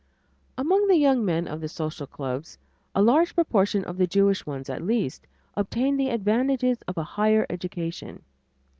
Among 0.57 0.87
the 0.87 0.95
young 0.97 1.23
men 1.23 1.47
of 1.47 1.61
the 1.61 1.69
social 1.69 2.07
clubs 2.07 2.57
a 2.95 3.03
large 3.03 3.35
proportion 3.35 3.83
of 3.85 3.97
the 3.99 4.07
Jewish 4.07 4.47
ones 4.47 4.67
at 4.67 4.81
least 4.81 5.27
obtain 5.55 5.95
the 5.95 6.09
advantages 6.09 6.81
of 6.87 6.97
a 6.97 7.03
higher 7.03 7.45
education. 7.51 8.23